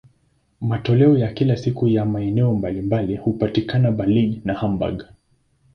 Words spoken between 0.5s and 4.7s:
Matoleo ya kila siku ya maeneo mbalimbali hupatikana Berlin na